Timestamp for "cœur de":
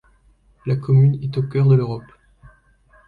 1.43-1.75